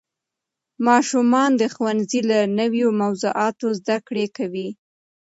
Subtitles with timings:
[0.87, 4.69] ماشومان د ښوونځي له نوې موضوعاتو زده کړه کوي